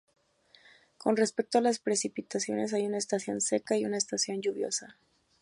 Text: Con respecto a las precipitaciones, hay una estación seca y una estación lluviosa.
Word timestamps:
Con 0.97 1.15
respecto 1.15 1.59
a 1.59 1.61
las 1.61 1.77
precipitaciones, 1.77 2.73
hay 2.73 2.87
una 2.87 2.97
estación 2.97 3.39
seca 3.39 3.77
y 3.77 3.85
una 3.85 3.97
estación 3.99 4.41
lluviosa. 4.41 4.97